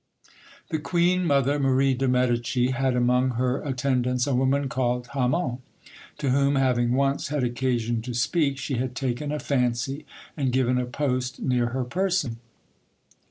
The 0.69 0.79
Queen 0.79 1.25
mother, 1.27 1.59
Marie 1.59 1.93
de 1.93 2.07
Medici, 2.07 2.71
had 2.71 2.95
among 2.95 3.33
her 3.37 3.61
attendants 3.61 4.25
a 4.25 4.33
woman 4.33 4.67
called 4.67 5.05
Hammon, 5.13 5.59
to 6.17 6.31
whom, 6.31 6.55
having 6.55 6.93
once 6.93 7.27
had 7.27 7.43
occasion 7.43 8.01
to 8.01 8.15
speak, 8.15 8.57
she 8.57 8.77
had 8.77 8.95
taken 8.95 9.31
a 9.31 9.37
fancy, 9.37 10.07
and 10.35 10.51
given 10.51 10.79
a 10.79 10.85
post 10.87 11.39
near 11.39 11.67
her 11.67 11.83
person. 11.83 12.37